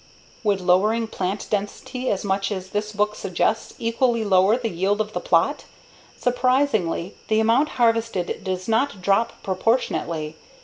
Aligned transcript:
_Would 0.43 0.65
lowering 0.65 1.05
plant 1.07 1.45
density 1.51 2.09
as 2.09 2.23
much 2.23 2.51
as 2.51 2.71
this 2.71 2.91
book 2.91 3.13
suggests 3.13 3.75
equally 3.77 4.25
lower 4.25 4.57
the 4.57 4.67
yield 4.71 4.99
of 4.99 5.13
the 5.13 5.19
plot? 5.19 5.65
Surprisingly, 6.17 7.13
the 7.27 7.39
amount 7.39 7.69
harvested 7.77 8.43
does 8.43 8.67
not 8.67 9.03
drop 9.03 9.43
proportionately. 9.43 10.37